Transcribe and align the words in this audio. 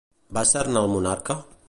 Va 0.37 0.43
ser-ne 0.53 0.83
el 0.83 0.89
monarca? 0.95 1.37